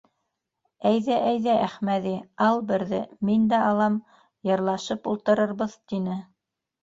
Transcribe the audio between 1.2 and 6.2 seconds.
әйҙә, Әхмәҙи, ал берҙе, мин дә алам, йырлашып ултырырбыҙ,— тине.